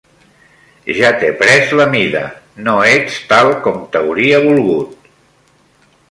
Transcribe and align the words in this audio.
Ja 0.99 1.09
t'he 1.23 1.27
pres 1.41 1.73
la 1.79 1.85
mida, 1.91 2.23
no 2.67 2.73
ets 2.93 3.17
tal 3.35 3.53
com 3.67 3.77
t'hauria 3.97 4.39
volgut 4.47 5.07